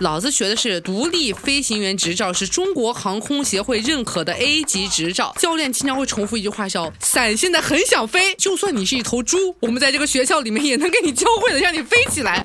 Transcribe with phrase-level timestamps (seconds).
[0.00, 5.34] 老子学的是独立飞行员执照，是中国航空协会认可的 A 级执照。
[5.38, 12.44] 教练经常会重复一句话叫：“伞现在很想飞，就算你是一头猪，我们在这个学校里面也能给你教会的，让你飞起来。”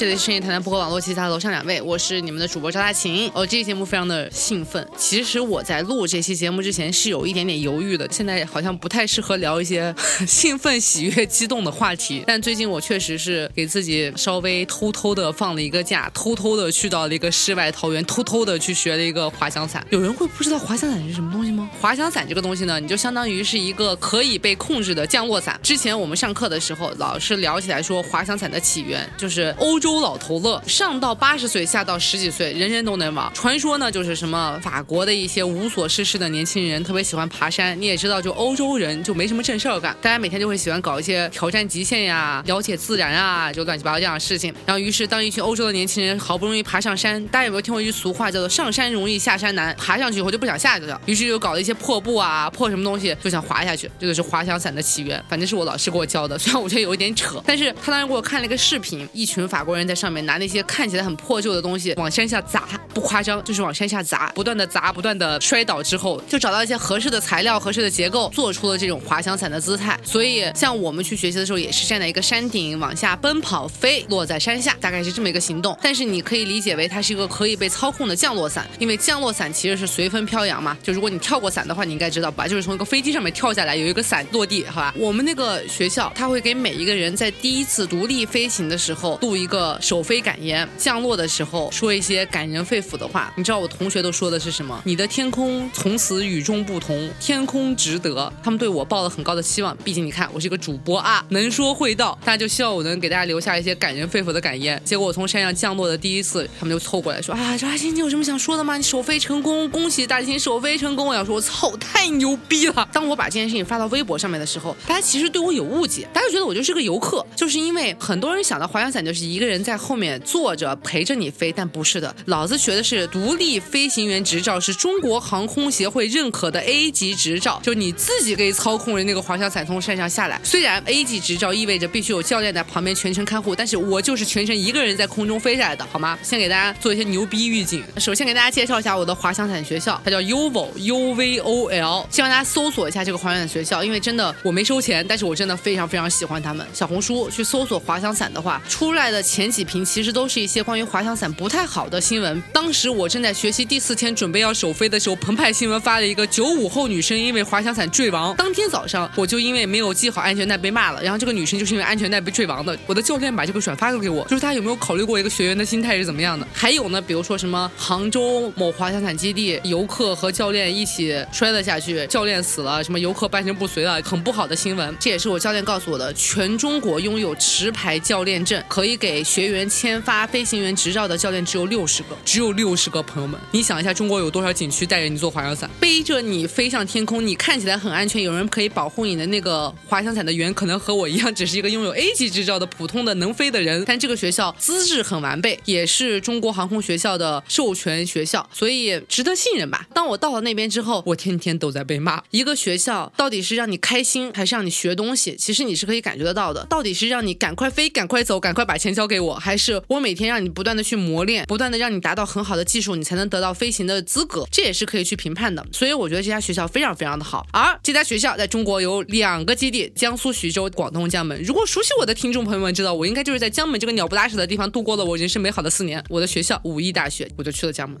[0.00, 3.30] 这里是深夜谈谈不和网络其他楼上两位，我是你们的主播赵大琴。
[3.34, 4.88] 哦，这期节目非常的兴奋。
[4.96, 9.94] 其实我在录这期节目之前是有一点点犹豫的，现在好像不太适合聊一些
[10.26, 12.24] 兴奋、喜悦、 激动的话题。
[12.26, 19.86] 但最近我确实是给自己稍微偷偷的放了一个假，偷偷的去到了一个世外桃源，偷偷的去学了一个滑翔伞。
[19.90, 21.68] 有人会不知道滑翔伞是什么东西吗？
[21.78, 25.60] 滑翔伞这个东西呢，你就相当于是一个可以被控制的降落伞。
[25.62, 29.89] 之前我们上课的时候，老师聊起来说，滑翔伞的起源就是欧洲。
[29.98, 33.28] 老头乐，上到八十岁，下到十几岁，人人都能玩。
[33.34, 37.80] 传说呢，就是什么法国的一些无所事事的年轻人，特别喜欢爬山。
[37.80, 44.54] 你也知道，就欧洲人就没什么正事儿干，大家每天就会喜欢搞一些挑战极限呀、了解自然啊，就乱七八糟这样的事情。
[44.66, 49.74] 然后，于是当一群欧洲的年轻人好不容易爬上山，大家有没有听过一句俗话，叫做“上山容易下山难”？
[49.80, 53.90] 爬上去以后就不想下去了，于是就搞了一些破布啊、破什么东西，就想滑下去。
[53.98, 55.22] 这个是滑翔伞的起源。
[55.28, 60.60] 反正是我老师给我教的，虽然我觉得有一点扯，但是他当时给我看了一个视频，一群法国人人在上面拿那些。
[60.64, 69.98] 看起来很破旧的东西往山下砸，不夸张，就是往山下砸，不断的砸，不断的摔倒之后，就找到一些合适的材料、合适的结构，做出了这种滑翔伞的姿态。
[70.04, 75.76] 所以，像我们去学习的时候，也是站在一个山顶往下奔跑飞，落在山下，大概是这么一个行动。
[75.82, 80.76] 但是你可以理解为它是一个可以被操控的降落伞，因为降落伞其实是随风飘扬嘛。
[80.82, 82.46] 就如果你跳过伞的话，你应该知道吧？
[82.46, 84.94] 就是从一个飞机上面跳下来，有一个伞落地，好吧？
[84.96, 90.66] 我们那个学校，他会给每一个人在第一次独立飞行的时候录一个首飞感言。
[90.78, 94.80] 降落的时候说一些感人肺腑的话，你知道我同学都说的是什么？
[94.84, 98.32] 你的天空从此与众不同，天空值得。
[98.42, 104.80] 他们对我抱了很高的期望，毕竟你看我是一个主播啊，能说会道，大家就希望我能给大家留下一些感人肺腑的感言。
[104.84, 108.76] 结果我从山上降落的第一次，他们就凑过来说啊，张欣，你有什么想说的吗？
[108.76, 111.06] 你首飞成功，恭喜大金首飞成功！
[111.06, 112.88] 我要说，我操，太牛逼了！
[112.92, 120.70] 当我把这件事情发到微博上面的时候，大家其实对我有误解，大家觉得我就是个游客，就是因为很多人想到滑翔伞就是一个人在后面坐着。
[120.82, 122.14] 陪着你飞，但不是的。
[122.26, 130.40] 老子学的是独立飞行员执照，是中国航空协会认可的 A 级执照，就你自己可以操控着那个滑翔伞从山上下来。
[130.42, 136.18] 虽然 A 级执照意味着必须有教练在旁边全程看护，但是我就是全程一个人在空中飞下来的，好吗？
[136.22, 137.84] 先给大家做一些牛逼预警。
[137.98, 146.66] 首先给大家介绍一下我的滑翔伞学校，它叫 UVO U V O L，希望大家搜索一下这个滑翔伞学校，因为真的我没收钱，但是我真的非常非常喜欢他们。
[146.72, 150.62] 小红书去搜索滑翔伞的话，出来的前前几屏其实都是一些。
[150.62, 158.36] 关于滑翔伞不太好的新闻，当时我正在学习第四天准备要首飞的时候，澎湃新闻发了一个九五后女生因为滑翔伞坠亡。
[158.36, 162.78] 当天早上我就因为没有系好安全带被骂了，然后这个女生就是因为安全带被坠亡的。
[162.84, 166.46] 我的教练把这个转发给我，就是他有没有考虑过一个学员的心态是怎么样的？
[166.52, 174.94] 还有呢，比如说什么杭州某滑翔伞基地游客和教练一起摔了下去，教练死了，什么游客半身不遂了，很不好的新闻。
[175.00, 180.60] 这也是我教练告诉我的，全中国拥有持牌教练证可以给学员签发飞行。
[180.60, 187.24] 员执照的教练只有六十个，只有六十个朋友们，你想一下，中国有多少景区带着你做滑翔伞，背着你飞向天空？
[187.24, 193.84] 你看起来很安全，有人可以保护你的那个滑翔伞的员，可能和我一样，只是一个拥有 A 级执照的普通的能飞的人。
[193.86, 199.86] 但这个学校资质很完备，也是中国航空学校的授权学校，所以值得信任吧。
[199.94, 202.22] 当我到了那边之后，我天天都在被骂。
[202.30, 205.36] 一个学校到底是让你开心，还是让你学东西？
[205.36, 206.66] 其实你是可以感觉得到的。
[206.68, 210.50] 到底是让你赶快飞、赶快走、赶快把钱交给我，还是我每天让你？
[210.50, 215.64] 不断的去磨练，不断的让你达到很好的技术，你才能得到飞行的资格，这也是可以去评判的。
[215.72, 217.46] 所以我觉得这家学校非常非常的好。
[217.52, 221.40] 而这家学校在中国有两个基地，江苏徐州、广东江门。
[221.42, 226.02] 如果熟悉我的听众朋友们知道，我应该就是在江门这个鸟不拉屎的地方度过了我人生美好的四年。
[226.08, 227.98] 我的学校武义大学，我就去了江门，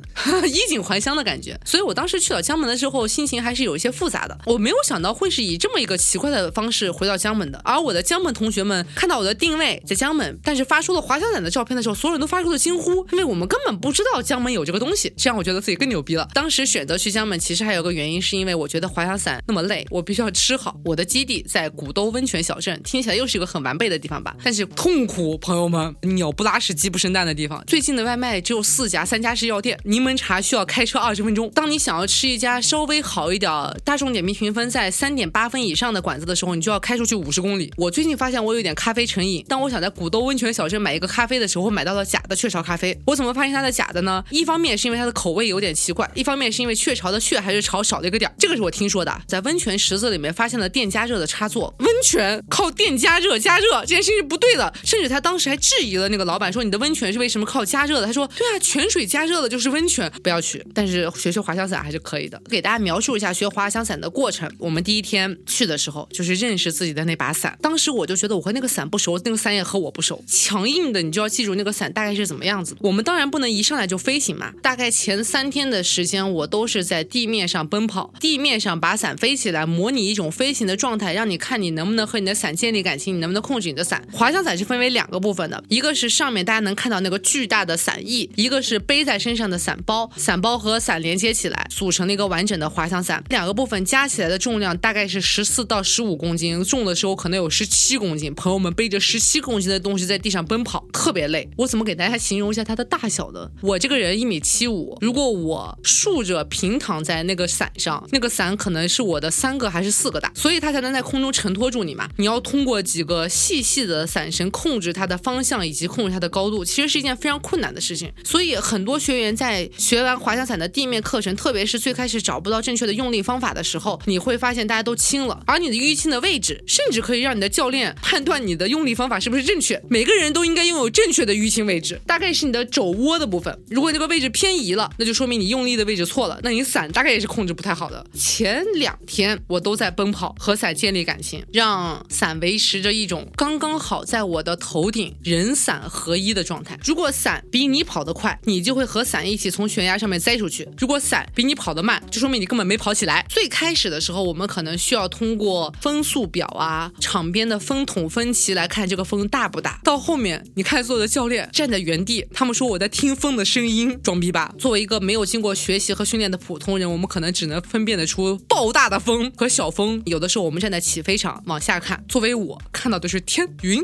[0.48, 1.58] 衣锦还乡的感觉。
[1.64, 4.36] 所以我当时去了江门的时候，心情还是有一些复杂的。
[4.46, 7.60] 我没有想到会是以这么一个奇怪的方式回到江门的。
[7.64, 12.40] 而我的江门同学们看到我的定位在江门，但是发出了滑翔伞的照片的时候，所有人都发。
[12.40, 16.26] 出的惊呼，因为我们根本不知道江门有这个东西，这样我觉得自己更牛逼了。
[16.32, 20.74] 当时选择去江门，其实还有个原因，是因为我觉得滑翔伞那么累，我必须要吃好。
[20.86, 24.34] 我的基地在古兜温泉小镇，听起来又是一个很完备的地方吧？
[24.42, 27.62] 但是痛苦，朋友们，鸟不拉屎，鸡不生蛋的地方。
[27.66, 29.78] 最近的外卖只有四家，三家是药店。
[29.84, 31.50] 柠檬茶需要开车二十分钟。
[31.50, 33.52] 当你想要吃一家稍微好一点、
[33.84, 37.70] 大众点评评分在三点八分以上的馆子的时候，你就要开出去五十公里。
[37.76, 42.96] 我最近发现我有点咖啡成瘾，当我想在古兜温泉小镇买一个咖啡的时候，买到了假的雀巢咖啡。
[43.06, 44.22] 我怎么发现它的假的呢？
[44.30, 48.34] 一方面是因为它的口味有点奇怪，一方面是因为雀巢的雀还是巢少了一个点儿。
[48.38, 51.74] 这个是我听说的，在温泉池子里面发现了电加热的插座。
[51.78, 58.06] 温泉靠电加热加热这件事情是不对的，甚至他当时还质疑了那个老板，说你的温泉是为什么靠加热的？
[58.06, 60.64] 他说对啊，泉水加热了就是温泉，不要去。
[60.74, 62.40] 但是学学滑翔伞还是可以的。
[62.50, 64.50] 给大家描述一下学滑翔伞的过程。
[64.58, 67.56] 我们第一天去的时候，就是认识自己的那把伞。
[67.62, 70.22] 当时我就觉得我和那个伞不熟，那个伞也和我不熟。
[70.26, 72.76] 强硬的，你就要记住那个伞大概是怎么样子。
[72.80, 74.52] 我们当然不能一上来就飞行嘛。
[74.62, 84.02] 大概前三天的时间，我都是在地面上奔跑，地面上把伞飞起来，模拟一种飞行的状态，让你看你能不能和你的伞建立感情，你能不能控制你的伞。
[84.12, 93.22] 滑翔伞是分为两个部分的，一个是上面大家能看到那个巨大的伞翼，一个是背在身上的伞包，伞包和伞连接起来，组成了一个完整的滑翔伞。
[93.28, 98.34] 两个部分加起来的重量大概是十四到十五公斤，重的时候可能有十七公斤。
[98.34, 101.48] 朋友们背着十七公斤的东西在地上奔跑，特别累。
[101.56, 103.50] 我怎么给大家形容一下它的大小呢？
[103.60, 112.08] 我这个人一米七五，如果我竖着平躺在那个伞上，那个伞可能是我的三个还是四个大，所以它才能在空中承托住你嘛。
[112.16, 118.12] 你要通过几个细细的伞绳控制它的方向以及控制它的高度，其实是一件非常困难的事情。
[118.24, 129.82] 所以很多学员在学完滑翔伞的地面课程，特别是最开始找不到正确的用力方法的时候，你会发现大家都轻了，而你的淤青的位置，甚至可以让你的教练判断你的用力方法是不是正确。
[129.88, 133.56] 每个人都应该拥有正确的淤青位置，大概是你的肘窝的部分。
[133.68, 138.04] 如果这个位置偏移了，那就说明你用力的位置错了，那你伞大概也是控制不太好的。
[138.14, 146.78] 前两天我都在奔跑，和伞建立感情，让伞维持着一种刚刚好在我的头顶人伞合一的状态。
[146.84, 153.26] 如果伞比你跑得快，你就会和伞一起从悬崖上面栽出去；如果伞比你跑得慢，就说明你根本没跑起来。
[153.28, 159.80] 最开始的时候，我们可能需要通过风速表啊、场边的风筒分歧来看这个风大不大。
[159.82, 164.54] 到后面，你看所有的教练站在原地，他们说我在听风的声音，装逼吧？
[164.58, 170.02] 作为一个没有经过学习和训练的普通人，我们可能只能分辨得出爆大的风和小风。
[170.06, 173.82] 有的时候我们站在起飞场往下看，作为我看到的是天云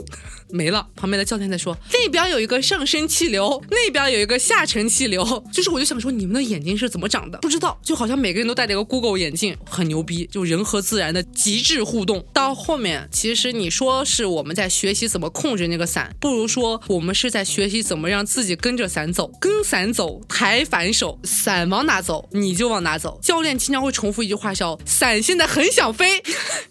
[0.51, 5.45] 没了，旁边的教练在说那边有一个上升气流，那边有一个下沉气流。
[5.53, 7.39] 就是我就想说你们的眼睛是怎么长的？
[7.39, 12.25] 不知道，就好像每个人都戴了一个 Google 眼镜，很牛逼，就人和自然的极致互动。
[12.33, 23.19] 到后面，其实你说是我们在学习怎么控制那个伞，不如说我们是在学习怎么让自己跟着伞走，跟伞走，抬反手，伞往哪走你就往哪走。
[23.23, 26.23] 教练经常会重复一句话叫“伞现在很想飞，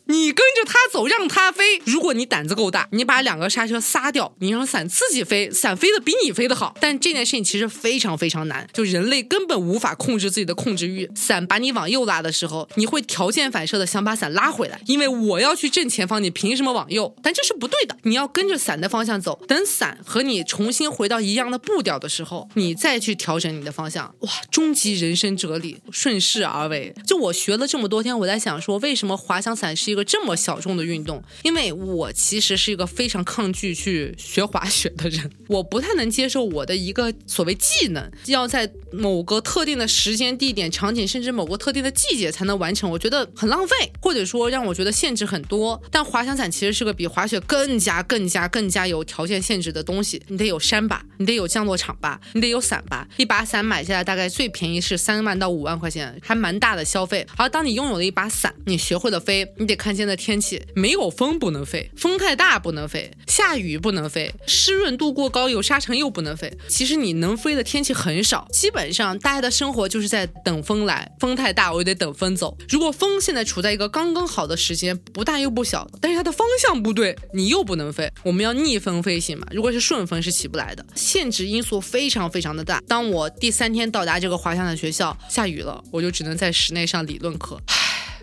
[0.06, 1.80] 你跟着它走，让它飞。
[1.86, 6.76] 如果你胆子够大，你把两个刹车撒掉，你让伞自己飞，伞飞的比你飞的好。
[6.80, 11.10] 但这件事情其实非常非常难，就人类根本无法控制自己的控制欲。
[11.16, 17.16] 伞把你往右拉的时候，你会条件反射的想把伞拉回来，因为我要去正前方，你凭什么往右？
[17.24, 19.42] 但这是不对的，你要跟着伞的方向走。
[19.48, 24.14] 等伞和你重新回到一样的步调的时候，你再去调整你的方向。
[24.20, 26.94] 哇，终极人生哲理，顺势而为。
[27.06, 31.24] 就我学了这么多天，我在想说，为什么滑翔伞是一个这么小众的运动？
[31.44, 45.82] 因为我其实是一个非常抗去去学滑雪的人，我不太能接受我的一个所谓技能要在某个特定的时间、地点、场景，甚至某个特定的季节才能完成，我觉得很浪费，或者说让我觉得限制很多。
[45.90, 53.08] 但滑翔伞其实是个比滑雪更加、更加、更加有条件限制的东西，你得有山吧，你得有降落场吧，你得有伞吧。
[53.18, 57.26] 一把伞买下来大概最便宜是三万到五万块钱，还蛮大的消费。
[57.38, 66.52] 而当你拥有了一把伞，你学会了飞，你得看现在天气，没有风不能飞，风太大不能飞，下下雨不能飞，湿润度过高有沙尘又不能飞。
[66.68, 72.58] 其实你能飞的天气很少，基本上大家的生活就是在等风来，风太大我就得等风走。
[72.68, 78.12] 如果风现在处在一个刚刚好的时间，不大又不小，但是它的方向不对，你又不能飞。
[78.24, 82.82] 我们要逆风飞行嘛，如果是顺风是起不来的，限制因素非常非常的大。
[82.88, 87.62] 当我第三天到达这个滑翔伞学校，下雨了，我就只能在室内上理论课。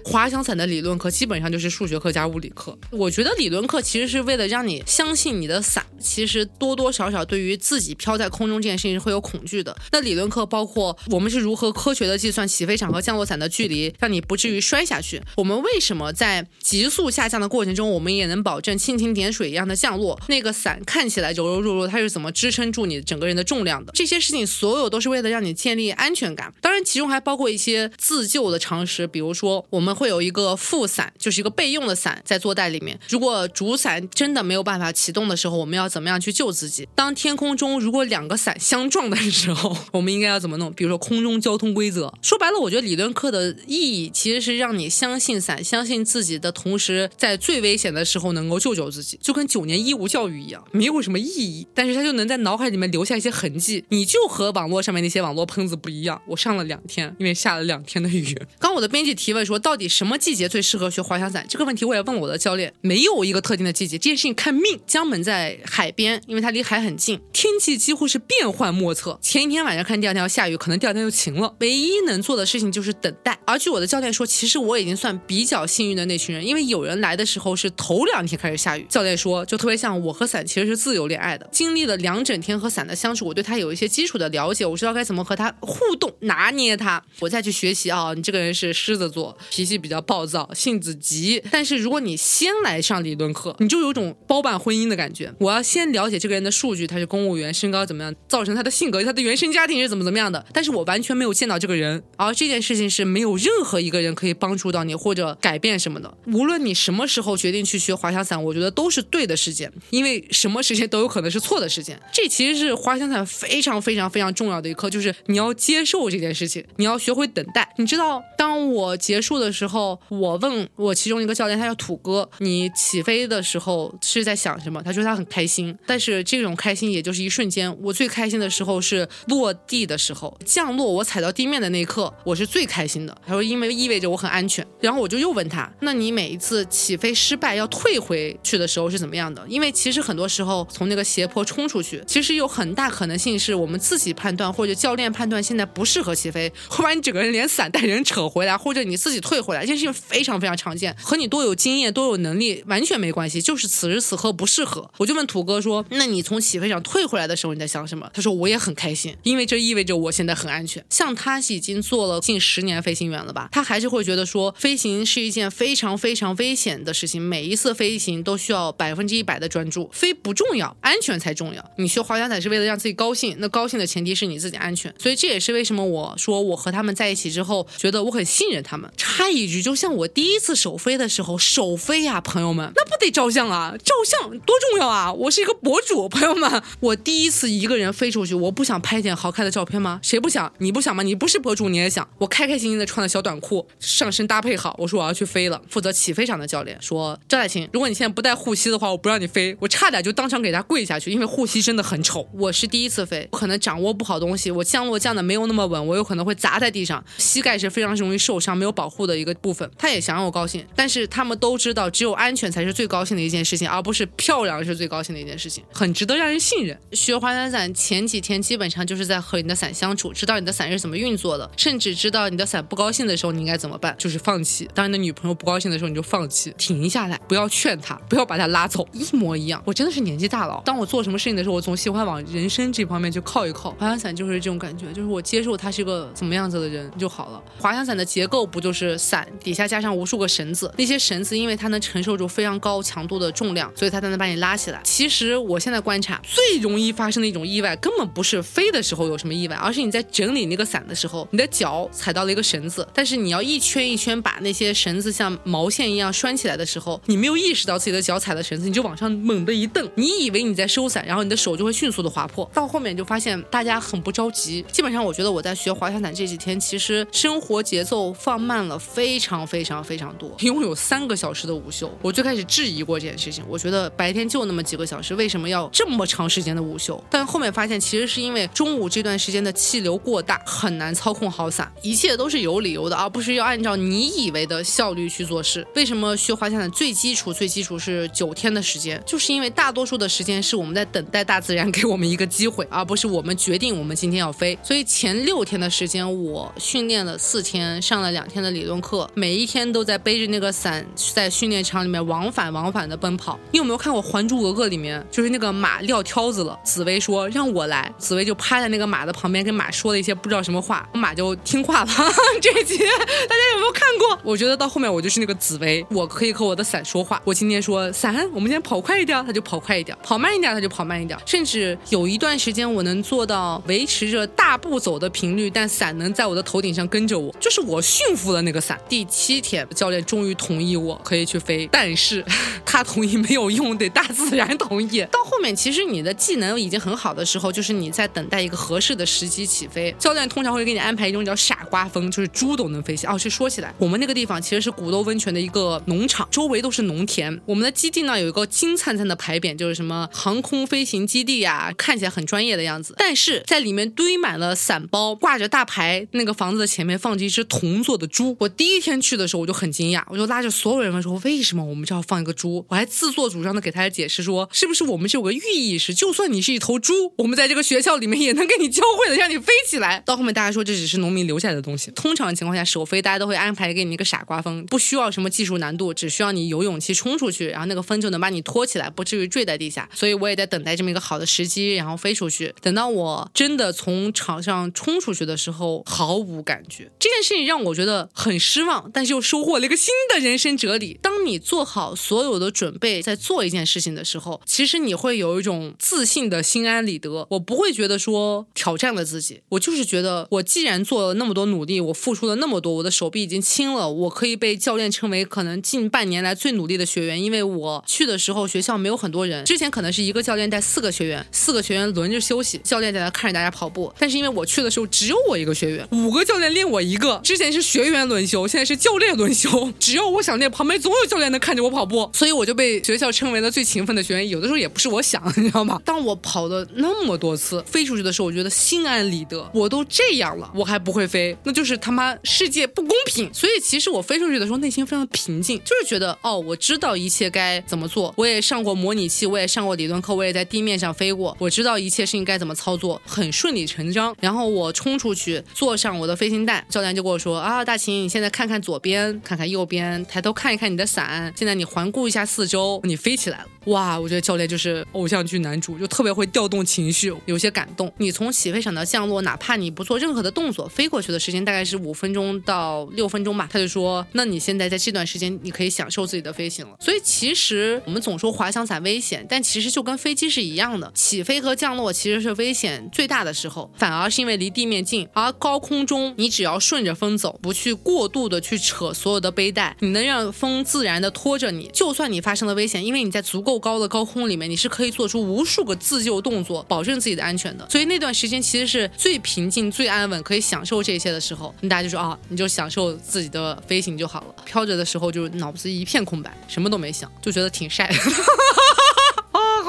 [0.04, 2.76] 滑翔伞的理论课基本上就是数学课加物理课。
[2.90, 9.76] 我觉得理论课其实是为了让你相信你的伞，其实多多少少对于自己飘在空中这件事情是会有恐惧的。
[9.92, 15.23] 那理论课包括我们是如何科学的计算起飞场和降落伞的距离，让你不至于摔下去。
[15.37, 20.21] 我们为什么在急速下降的过程中，我们也能保证蜻蜓点水一样的降落？
[20.28, 23.92] 那个伞看起来柔柔弱弱，它是怎么支撑住你整个人的重量的？
[23.94, 26.52] 这些事情所有都是为了让你建立安全感。
[26.61, 32.99] 当然，其中还包括一些自救的常识，比如说我们会有一个副伞，就是一个备用的伞在坐袋里面。
[33.08, 36.88] 如果主伞真的没有办法启动的时候，我们要怎么样去救自己？
[36.94, 40.72] 当天空中如果两个伞相撞的时候，我们应该要怎么弄？
[40.72, 42.12] 比如说空中交通规则。
[42.22, 53.84] 说白了，我觉得理论课的意义其实是让你相信伞，相信自己的同时，在最危险的时候能够救救自己，就跟九年义务教育一样，没有什么意义，但是它就能在脑海里面留下一些痕迹。
[53.88, 56.20] 你就和网络上面那些网络喷子不一样。
[56.26, 58.37] 我上了两天，因为下了两天的雨。
[58.58, 61.44] 刚我的编辑提问说，到底什么季节最适合学滑翔伞？
[61.48, 64.80] 这个问题我也问了我的教练，没有一个特定的季节，这件事情看命。
[64.86, 69.18] 江门在海边，因为它离海很近，天气几乎是变幻莫测。
[69.22, 71.54] 前一天晚上看第二天要下雨，可能第二天就晴了。
[71.60, 73.38] 唯一能做的事情就是等待。
[73.46, 78.86] 而据我的教练说，其实我已经算比较幸运的那群人，因为有人来的时候是头两天开始下雨。
[78.88, 87.02] 教练说，就特别像我和伞其实是自由恋爱的，经历了两整天和伞的相处，我对他有一些基础的了解，我知道该怎么和他互动、拿捏他。
[87.20, 91.42] 我再去学习啊，你这个人是狮子座，脾气比较暴躁，性子急。
[91.50, 95.32] 但是如果你先来上理论课，你就有种包办婚姻的感觉。
[95.38, 100.44] 我要先了解这个人的数据，他是公务员，身高怎么样，造成他的性格，他的原生家庭是怎么怎么样的。
[100.52, 106.16] 但是我完全没有见到这个人，而这件事情是没有任何一个人可以帮助到你或者改变什么的。
[106.26, 111.98] 无论你什么时候决定去学滑翔伞，我觉得都是对的时间，因为什么时间都有可能是错的时间。
[112.12, 117.72] 这其实是滑翔伞非常非常非常重要的一课，就是你要接受这件事情，你要学会等待。
[117.78, 119.62] 你知道，当我结束的时候，
[120.09, 124.83] 我问我其中一个教练，他叫土哥，你起飞的时候是在想什么？
[124.83, 127.75] 他说他很开心，但是这种开心也就是一瞬间。
[127.83, 133.16] 我最开心的时候是落地的时候，降落我踩到地面的那一刻，我是最开心的。
[133.26, 134.66] 他说因为意味着我很安全。
[134.81, 139.45] 然后我就又问他，那你每一次起飞失败要退回去的时候是怎么样的？
[139.49, 154.90] 因为其实很多时候从那个斜坡冲出去，其实有很大可能性是我们自己判断或者教练判断现在不适合起飞，会把你整个人连伞带人扯回来，或者你自己退回来，这件事情非常非常常见，和你多有经验多有能力完全没关系，就是此时此刻不适合。
[154.99, 158.11] 我就问土哥说，那你从起飞上退回来的时候你在想什么？
[158.12, 160.85] 他说我也很开心，因为这意味着我现在很安全。
[160.90, 171.71] 像他已经做了近十年飞行员了吧，他还是会觉得说飞行是一件非常非常危险的事情，每一次飞行都需要百分之一百的专注，飞不重要，安全才重要。
[171.76, 174.92] 你学滑翔伞是为了让自己高兴，那高兴的前提是你自己安全。
[174.99, 178.90] 所以这也是为什么我说我和他们在一起之后，觉得我很信任他们。
[178.97, 183.75] 差一句，就像我第一次首飞的时候，首飞呀，朋友们，那不得照相啊？
[183.82, 185.12] 照相多重要啊！
[185.12, 190.00] 我是一个博主，朋友们，我第一次一个人飞出去，我不想拍点好看的照片吗？
[190.02, 190.52] 谁不想？
[190.58, 191.02] 你不想吗？
[191.02, 192.08] 你不是博主，你也想。
[192.18, 195.61] 我开开心心的穿了小短裤，上身搭配好，我说我要去飞了。
[195.68, 202.28] 负责起飞场的教练说：“赵大琴，如果你现在不带护膝的话，我不让你飞。”我差点就当场给他跪下去，因为护膝真的很丑。
[202.32, 209.68] 我是第一次飞，我可能掌握不好东西，我降落降的没有那么稳，我有可能会砸在地上，膝盖是非常容易受伤，没有保护的一个部分。
[209.78, 216.78] 他也想让我高兴，但是他们都知道，只有安全才是最高兴的一件事情，而不是漂亮是最高兴的一件事情，很值得让人信任。
[216.92, 224.68] 学滑翔伞前几天基本上就是在和你的伞相处，知道你的伞是怎么运作的，甚至知道你的伞不高兴的时候你应该怎么办，就是放弃。
[224.74, 229.62] 当你的女朋友不高兴的时候，你就放弃，停下来，不要劝她，不要把她拉走，一模一样。
[229.64, 233.70] 我真的是年纪大了，当我做什么事情的时候，我总喜欢往人生这方面去靠一靠。
[233.72, 237.42] 滑翔伞就是这种感觉，就是我接受他是个怎么样子的人就好了。
[237.58, 244.81] 滑翔伞的结构不就是伞底下加上无数个绳子，那些绳子因为它能承受住非常高强度的重量，所以它才能把你拉起来。
[244.85, 262.50] 其实我现在观察，最容易发生的一种意外，根本不是飞的时候有什么意外，而是你在整理那个伞的时候，你的脚踩到了一个绳子，但是你要一圈一圈把那些绳子像毛线一样拴起来的时候，你没有意识到自己的脚踩了绳子，你就往上猛地一蹬，你以为你在收伞，然后你的手就会迅速的划破。
[262.54, 264.64] 到后面就发现大家很不着急。
[264.73, 270.32] 基本上我觉得我在学滑翔伞这几天，其实生活节奏放慢了非非常非常非常多。
[270.38, 277.02] 一共有三个小时的午休，我最开始质疑过这件事情，我觉得白天就那么几个小时，为什么要这么长时间的午休？
[277.11, 285.66] 但后面发现其实是因为中午这段时间的气流过大，很难操控好伞，一切都是有理由的，而不是要按照你以为的效率去做事。
[285.75, 289.02] 为什么学滑翔伞最基础最基础是九天的时间？
[289.04, 294.56] 就是因为大多数的时间是我们在等待大自然给我们一个机会，而不是我们决定我们今天要飞。
[294.62, 300.84] 所以前六天的时间我训练了四天，上了两天的理论课，每一天都在背着那个伞
[301.14, 303.38] 在训练场里面往返往返的奔跑。
[303.50, 306.58] 你有没有看过《还珠格格》里面，就是那个马撂挑子了。
[306.64, 311.90] 紫薇说让我来，紫薇就趴在那个马的旁边，跟马说了一些不知道什么话，马就听话了。
[312.40, 314.18] 这一集大家有没有看过？
[314.22, 317.20] 我觉得到后面我就是那个紫薇，我可以和我的伞说话。
[317.25, 321.18] 我今天说伞，我们今天跑快一点，它就跑快一点；跑慢一点，它就跑慢一点。
[321.25, 328.78] 甚至有一段时间，我能做到维持着大步走的频率，但伞能在我的头顶上跟着我，就是我驯服了那个伞。
[328.88, 332.24] 第七天，教练终于同意我可以去飞，但是
[332.64, 335.00] 他同意没有用，得大自然同意。
[335.10, 339.94] 到后面，其实你的技能已经很好的时候，就是你在等待一个合适的时机起飞。
[339.98, 343.06] 教练通常会给你安排一种叫傻瓜风，就是猪都能飞起。
[343.06, 347.40] 哦，是说起来，我们那个地方其实是古都温泉的一个农场，周围都是农田。
[347.46, 352.94] 我们的基地呢有一个金灿灿的牌匾，就是什么航空飞行基地呀，看起来很专业的样子。
[352.98, 358.36] 但是在里面堆满了伞包，挂着大牌，那个房子的前面放着一只铜做的猪。
[358.40, 362.64] 我第一第一天去的时候我就很惊讶，我就拉着所有人问说为什么我们这要放一个猪？
[362.70, 370.02] 我还自作主张的给大家解释说，是不是我们是有个寓意是，就算你是一头猪，我们在这个学校里面也能给你教会的，让你飞起来。
[370.06, 371.90] 到后面大家说这只是农民留下来的东西。
[371.90, 379.86] 通常情况下，首飞大家都会安排给你一个傻瓜风，不需要什么技术难度，只需要你有勇气冲出去，然后那个风就能把你托起来，不至于坠在地下。
[379.94, 382.54] 所以我也在等待这么一个好的时机，然后飞出去。
[382.62, 386.90] 等到我真的从场上冲出去的时候，毫无感觉。
[386.98, 397.26] 这件事情让我觉得很失望，但是又收获了一个新的人生哲理：当你做好所有的准备，在做一件事情的时候，其实你会有一种自信的心安理得。
[397.31, 407.23] 我不会觉得说挑战了自己，我就是觉得我既然做了那么多努力，我付出了那么多，我的手臂已经轻了，我可以被教练称为可能近半年来最努力的学员。
[407.23, 413.92] 因为我去的时候学校没有很多人，之前可能是一个教练带四个学员，四个学员轮着休息，教练在那看着大家跑步。
[413.99, 417.21] 但是因为我去的时候只有我一个学员，五个教练练我一个。
[417.23, 419.73] 之前是学员轮休，现在是教练轮休。
[419.80, 424.28] 只要我想练，旁边总有教练能看着我跑步，所以我就被学校称为了最勤奋的学员。
[424.28, 425.80] 有的时候也不是我想，你知道吗？
[425.87, 429.50] 当我跑了那么多次飞出去的时候，我觉得心安理得。
[429.54, 433.32] 我都这样了，我还不会飞，那就是他妈世界不公平。
[433.32, 438.12] 所以其实我飞出去的时候内心非常平静，就是觉得哦，我知道一切该怎么做。
[438.18, 444.14] 我也上过模拟器，我也上过理论课，我也在地面上飞过，我知道一切事情该怎么操作，很顺理成章。
[444.21, 453.46] 然后我冲出去，坐上我的飞行带，教练就跟我说啊，大秦，你现在看看看左边，看看右边，抬头看一看你的伞，现在你环顾一下四周，你飞起来了。
[453.66, 457.92] 哇，我觉得教练就是偶像剧男主，就特别会调动情绪，有些感动。
[457.99, 463.49] 你从起飞场到降落，哪怕你不做任何的动作，飞过去的时间大概是五分钟到六分钟吧。
[463.52, 466.75] 他就说，那你现在在这段时间，你可以享受自己的飞行了。
[466.80, 475.09] 所以其实我们总说滑翔伞危险，但其实就跟飞机是一样的，起飞和降落其实是危险最大的时候，反而是因为离地面近。
[475.12, 483.62] 而高空中，你只要顺着风走，不去过度的去扯所有的背带，你能让风自然的拖着你，就算你发生了危险，因为你在足够。
[483.62, 487.64] 高的高空里面，你是可以做出无数个自救动作，保证自己的安全的。
[487.70, 491.54] 所以那段时间其实是最平静、最安稳，可以享受这些的时候。
[491.68, 494.35] 大家就说啊，你就享受自己的飞行就好了。
[494.44, 497.88] 飘着的时候就脑子一片空白，什么都没想，就觉得挺晒。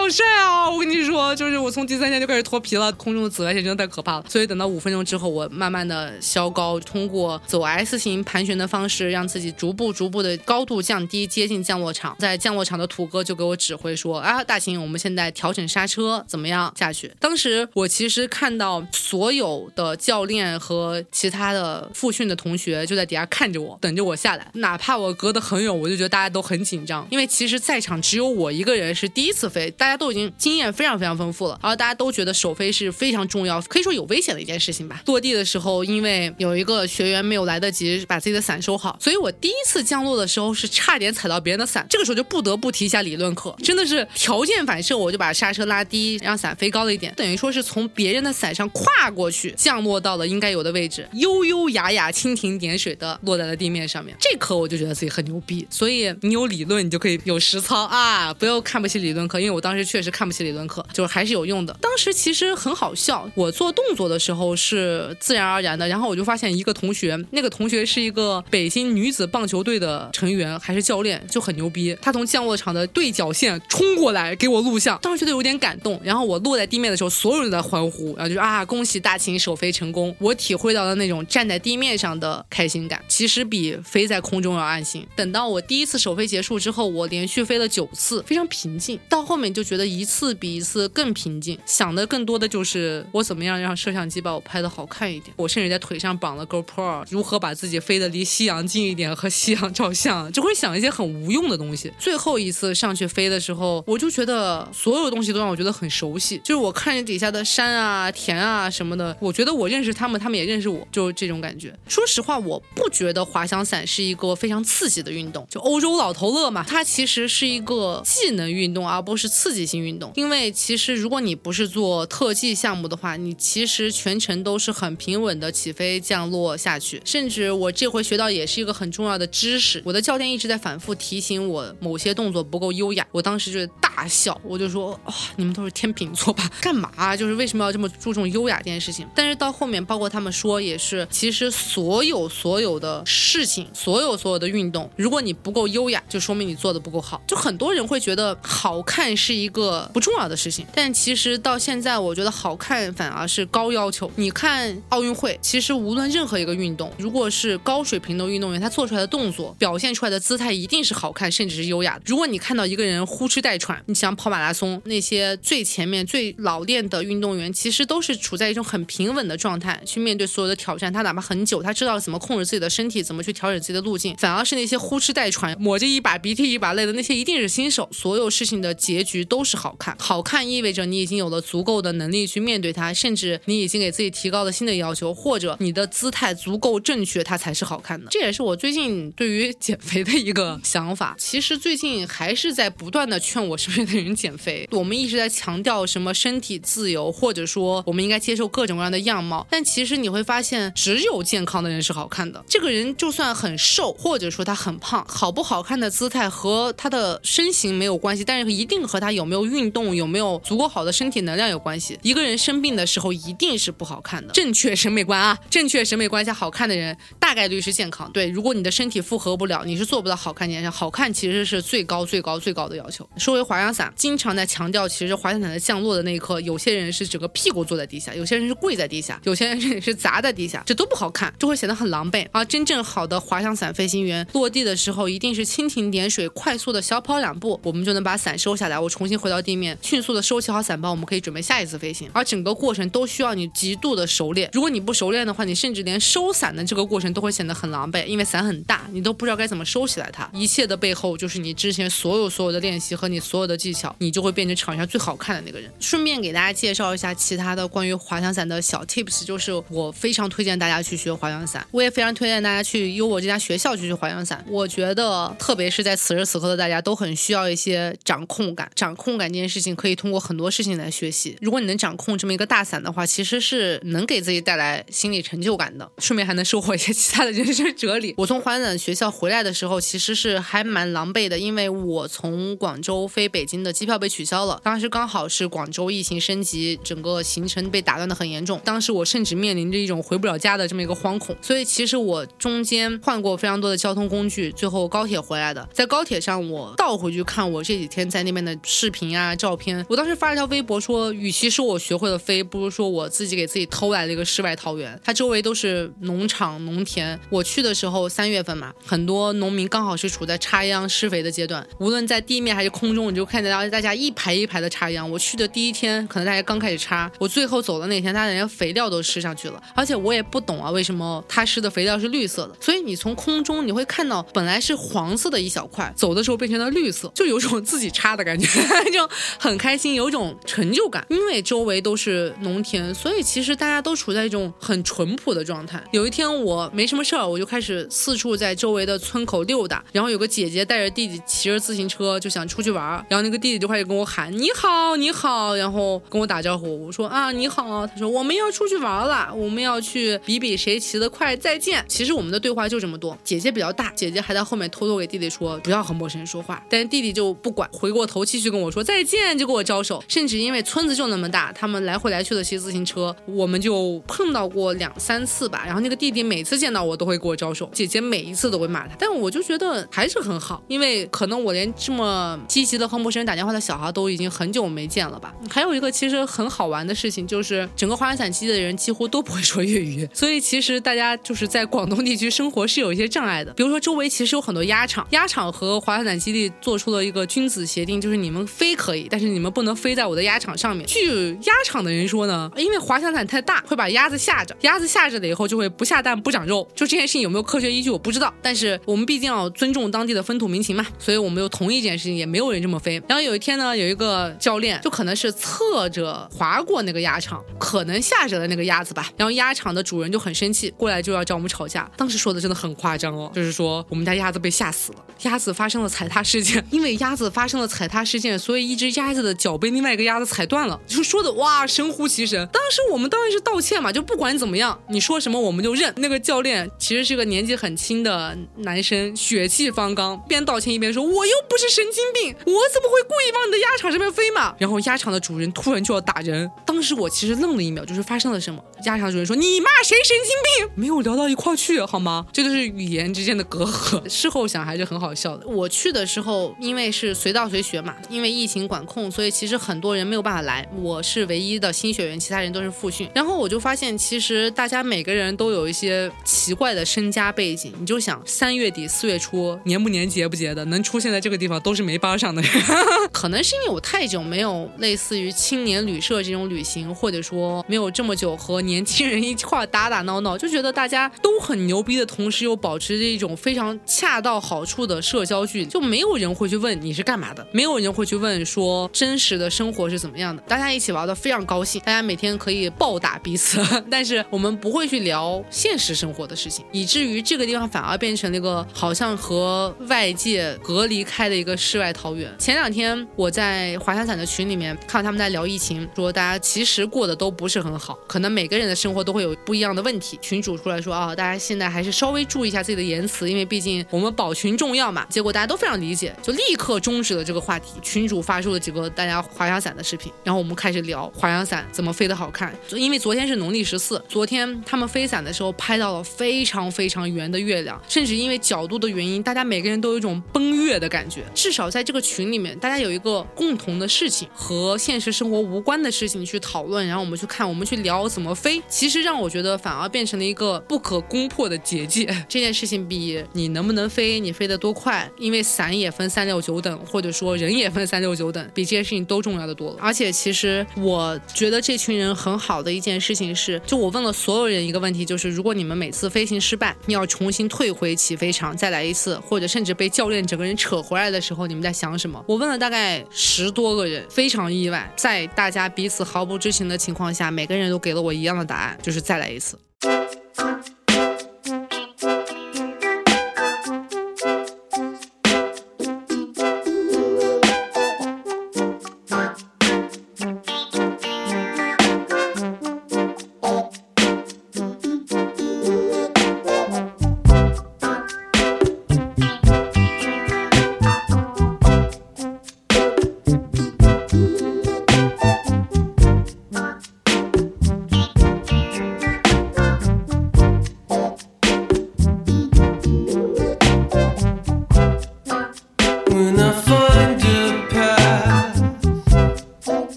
[0.00, 0.70] 好帅啊！
[0.70, 2.90] 我跟你说，就是我从第三天就开始脱皮了。
[2.92, 4.24] 空中的紫外线真的太可怕了。
[4.30, 12.16] 所以等到五分钟之后，我慢慢的消高，通过走 S 型盘旋的方式，让自己逐步逐步的高度降低，接近降落场。
[12.18, 24.50] 在降落场的土哥就给我指挥说：“啊，大秦，我们现在调整刹车，怎么样下去？”当时我其实看到所有的教练和其他的复训的同学就在底下看着我，等着我下来。
[24.54, 29.89] 哪怕我隔得很远，我就觉得大家都很紧张，因为其实在场只有我一个人是第一次飞，大。
[29.90, 35.02] 大家都已经经验非常非常丰富了，然后大家都觉得首飞是非常重要，可以说有危险的一件事情吧。
[35.06, 41.84] 落地的时候，因为有一个学员没有来得及把自己的伞收好，所以我第一次降落的时候是差点踩到别人的伞。
[41.90, 54.16] 这个时候就不得不提一下理论课，真的是条件反射，我就把刹车拉低，让伞飞高了一点，等于说是从别人的伞上跨过去，降落到了应该有的位置，优优雅雅、蜻蜓点水的落在了地面上面。
[54.20, 55.66] 这课我就觉得自己很牛逼。
[55.68, 58.32] 所以你有理论，你就可以有实操啊！
[58.32, 59.79] 不要看不起理论课，因为我当时。
[59.84, 61.76] 确实看不起理论课，就是还是有用的。
[61.80, 71.96] 当时其实很好笑，我做动作的时候是自然而然的，然后我就发现一个同学，那个同学是一个北京女子棒球队的成员，还是教练，就很牛逼。
[72.02, 75.98] 他从降落场的对角线冲过来给我录像，当时觉得有点感动。
[76.04, 80.14] 然后我落在地面的时候，所有人在欢呼，然后就啊，恭喜大秦首飞成功。
[80.18, 85.06] 我体会到了那种站在地面上的开心感，其实比飞在空中要安心。
[85.16, 88.98] 等到我第一次首飞结束之后，我连续飞了九次，非常平静。
[89.08, 89.60] 到后面就。
[89.70, 95.32] 觉得一次比一次更平静，想的更多的就是我怎么样让摄像机把我拍的好看一点。
[95.36, 101.92] 我甚至在腿上绑了 GoPro，如何把自己飞得离夕阳近一点，和夕阳照相，就会想一些很无用的东西。
[102.00, 111.72] 最后一次上去飞的时候，我就觉得所有东西都让我觉得很熟悉，就是我看着底下的山啊、田啊什么的，我觉得我认识他们，他们也认识我，就是这种感觉。
[111.86, 120.12] 说实话，我不觉得滑翔伞是一个非常刺激的运动，就欧洲老头乐嘛，它其实是一个技能运动，而不是刺激性运动。
[120.16, 127.00] 因为其实如果你不是做特技项目的话，你其实全程都是很平稳的起飞、降落下去。
[127.04, 133.06] 甚至我这回学到也是一个很重要的知识，我的教练一直在反复提醒我某些动作不够优雅。
[133.12, 136.48] 我当时就大笑，我就说：哇，你们都是天秤座吧？
[136.60, 137.16] 干嘛？
[137.16, 139.06] 就是为什么要这么注重优雅这件事情？
[139.14, 147.20] 但是到后面，包括他们说也是，其实所有所有的事情，所有所有的运动，如果你不够优雅，就说明你做的不够好。
[147.26, 154.10] 就很多人会觉得好看是一个不重要的事情，但其实到现在，我觉得好看反而是高要求。
[154.16, 162.02] 你看奥运会，其实无论任何一个运动，如果是高水平的运动员，他做出来的动作、表现出来的姿态一定是好看，甚至是优雅的。
[162.06, 170.92] 如果你看到一个人呼哧带喘，你想跑马拉松，那些最前面、最老练的运动员，其实都是处在一种很平稳的状态去面对所有的挑战。
[170.92, 174.16] 他哪怕很久，他知道怎么控制自己的身体，怎么去调整自己的路径。
[174.16, 177.88] 反而是那些呼哧带喘、抹着一把鼻涕一把泪的那些，一定是新手。
[177.92, 188.06] 所有事情的结局都都是好看，好看意味着你已经有了足够的能力去面对它，甚至你已经给自己提高了新的要求，或者你的姿态足够正确，它才是好看的。
[188.10, 191.16] 这也是我最近对于减肥的一个想法。
[191.18, 194.68] 其实最近还是在不断的劝我身边的人减肥。
[194.72, 202.44] 我们一直在强调什么身体自由，或者说我们应该接受各种各样的样貌，但其实你会发现，只有健康的人是好看的。
[202.46, 211.96] 这个人就算很瘦，或者说他很胖，好不好看的姿态和他的身形没有关系，但是一定和他有没有运动、有没有足够好的身体能量有关系。
[212.02, 214.32] 一个人生病的时候一定是不好看的。
[214.32, 218.10] 正确审美观啊，正确审美观下好看的人大概率是健康。
[218.12, 220.68] 对，如果你的身体负荷不了，你是做不到好看这件事。
[220.68, 223.08] 好看其实是最高、最高、最高的要求。
[223.16, 232.26] 说回滑翔伞，经常在强调，其实滑翔伞的降落的那一刻，有些人是整个屁股坐在地下，有些人是跪在地下，有些人是是砸在地下，这都不好看，就会显得很狼狈。
[232.32, 242.10] 而真正好的滑翔伞飞行员落地的时候，一定是蜻蜓点水，快速的小跑两步，我们就能把伞收下来，我重新回到地面，迅速的收起好伞包，我们可以准备下一次飞行。
[242.14, 244.48] 而整个过程都需要你极度的熟练。
[244.54, 250.28] 如果你不熟练的话，你甚至连收伞的这个过程都会显得很狼狈，因为伞很大，你都不知道该怎么收起来它。
[250.32, 255.70] 一切的背后就是你之前所有所有的练习和你所有的技巧，你就会变成场上最好看的那个人。
[255.78, 264.44] 顺便给大家介绍一下其他的关于滑翔伞的小 tips，就是我非常推荐大家去学滑翔伞，我也非常推荐大家去优我这家学校去学滑翔伞。
[264.48, 268.70] 我觉得，特别是在此时此刻的大家都很需要一些掌控感。
[268.74, 271.34] 掌控感这件事情可以通过很多事情来学习。
[271.40, 278.14] 如果你能掌控这么一个大伞的话，其实是能给自己带来心理成就感的，顺便还能收获一些 其他的人生哲理。
[278.18, 284.60] 我从滑翔伞学校回来的时候，其实是还蛮狼狈的，因为我从广州飞北京的机票被取消了。
[284.62, 288.60] 当时刚好是广州疫情升级，整个行程被打断的很严重。
[288.64, 291.34] 当时我甚至面临着一种回不了家的这么一个惶恐。
[291.40, 295.66] 所以其实我中间换过非常多的交通工具，最后高铁回来的。
[295.72, 299.84] 在高铁上，我倒回去看我这几天在那边的视频啊、照片。
[299.88, 304.98] 我当时发了条微博说，与其说我学会了飞，不如说我自己给自己偷来了一个世外桃源。
[305.04, 307.18] 它周围都是农场、农田。
[307.30, 311.66] 我去的时候三月份嘛，很多农民刚好是处在插秧施肥的阶段。
[311.78, 315.08] 无论在地面还是空中，你就看到大家一排一排的插秧。
[315.10, 319.62] 我去的第一天，可能大家刚开始插；我最后走的那天，大家连肥料都施上去了。
[319.74, 322.56] 而且我也不懂啊，为什么他施的肥料是绿色的？
[322.60, 328.48] 所以你从空中你会看到，本来是黄色的一小块，走的时候变成了绿色，就有种自己插的感觉，
[328.84, 331.04] 就很开心，有种成就感。
[331.08, 335.82] 因为周围都是农田，所以其实大家都处在一种很淳朴的状态。
[335.90, 346.86] 有一天我没什么事儿，我就开始四处在周围的村口溜达，然后有个姐姐带着弟弟骑着自行车就想出去玩，然后那个弟弟就开始跟我喊你好你好，然后跟我打招呼。
[346.86, 351.84] 我说啊你好，他说我们要出去玩了，我们要去比比谁骑得快，再见。
[351.88, 353.16] 其实我们的对话就这么多。
[353.24, 360.02] 姐姐比较大，姐姐还在后面偷偷给弟弟说不要和陌生人说话，但是弟弟就不管，回过头继续跟我说再见，就给我招手。
[360.08, 365.64] 甚至因为村子就那么大，他们来回来去的骑自行车，我们就碰到过两三次吧。
[365.66, 375.34] 然后那个弟弟每次见到我都会给我招手，姐姐每一次都会骂他，但我就觉得还是很好，因为可能我连这么积极的和陌陌生人打电话的小孩都已经很久没见了吧？
[375.50, 383.52] 还有一个其实很好玩的事情，就是整个滑翔伞基地的人几乎都不会说粤语，所以其实大家就是在广东地区生活是有一些障碍的。
[383.54, 390.86] 比如说周围其实有很多鸭场，鸭场和滑翔伞基地做出了一个君子协定，就是你们飞可以，但是你们不能飞在我的鸭场上面。
[390.86, 396.68] 据鸭场的人说呢，因为滑翔伞太大，会把鸭子吓着，鸭子吓着了以后就会不下蛋不长肉。
[396.74, 403.02] 就这件事情有没有科学依据我不知道，但是我们毕竟要尊重当地的风土民情嘛， 所以我们又同意这件事情，也没有人这么飞。
[403.08, 409.10] 然后有一天呢，有一个教练就可能是侧着划过那个鸭场，可能吓着了那个鸭子吧。
[409.16, 411.90] 然后鸭场的主人就很生气，过来就要找我们吵架。
[411.96, 420.80] 当时说的真的很夸张哦， 就是说我们家鸭子被吓死了，鸭子发生了踩踏事件， 因为鸭子发生了踩踏事件，所所以一只鸭子的脚被另外一个鸭子踩断了。
[420.84, 422.36] 就说的哇神乎其神。
[422.52, 425.94] 当时我们当然是道歉嘛，就不管怎么样，你说什么我们就认。
[425.98, 434.52] 那个教练其实是个年纪很轻的男生，血气方刚，边道歉一边说我又不是神经病，我怎么会故意往你的鸭场上面飞嘛？
[434.58, 438.60] 然后鸭场的主人突然就要打人，当时我其实愣了一秒，就是发生了什么？
[438.84, 440.74] 鸭场主人说你骂谁神经病？
[440.74, 442.26] 没有聊到一块去好吗？
[442.32, 444.02] 这就是语言之间的隔阂。
[444.08, 445.46] 事后想还是很好笑的。
[445.46, 453.06] 我去的时候，因为是随到随学嘛，因为疫情管控，所以其实很多人没有办法来，我是唯一的新学员，其他人都是复训。
[453.14, 457.74] 然后我就发现，其实大家每个人都有一些奇怪的身家背景。
[457.78, 462.50] 你就想三月底四月初年不年节不节的，能出现在这个地方都是没班上的人。
[463.12, 480.40] 可能是因为我太久没有类似于青年旅社这种旅行，或者说没有这么久和年轻人一块打打闹闹，就觉得大家都很牛逼的同时，又保持着一种非常恰到好处的社交距离，就没有人会去问你是干嘛的，没有人会去问问说真实的生活是怎么样的。
[480.46, 492.32] 大家一起玩的非常高兴，大家每天可以暴打彼此，但是我们不会去聊现实生活的事情，以至于这个地方反而变成了一个好像和外界隔离开的一个世外桃源。
[492.38, 500.16] 前两天我在滑翔伞的群里面看到他们在聊疫情，说大家其实过得都不是很好，可能每个人的生活都会有不一样的问题。
[500.22, 505.04] 群主出来说啊，大家现在还是稍微注意一下自己的言辞，因为毕竟我们保群重要嘛。
[505.08, 507.72] 结果大家都非常理解，就立刻终止了这个话题。
[507.82, 512.52] 群主发出了几个大家滑翔伞的视频，然后我们开始聊滑翔伞怎么飞得好看。
[512.72, 521.24] 因为昨天是农历十四，昨天他们飞伞的时候拍到了非常非常圆的月亮，甚至因为角度的原因，大家每个人都有一种奔月的感觉。
[521.34, 528.60] 至少在这个群里面，大家有一个共同的事情和现实生活无关的事情去讨论，然后我们去看，我们去聊怎么飞。
[528.68, 532.06] 其实让我觉得反而变成了一个不可攻破的结界。
[532.28, 539.76] 这件事情比你能不能飞，你飞得多快，因为伞也分三六九等，或者说人也分三六九等，比这些事情都重要的多了。
[539.80, 552.22] 而且其实我觉得这群人很好的一件事情是，就我问了所有人一个问题，就是如果你们每次飞行失败，你要重新退回起飞场再来一次，或者甚至被教练整个人扯回来的时候，你们在想什么？
[552.26, 559.58] 我问了大概十多个人，非常意外，在大家彼此毫不知情的情况下，每个人都给了我一样的答案，就是再来一次。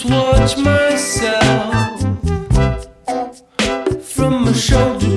[0.00, 2.00] Just watch myself
[4.00, 5.07] from my shoulder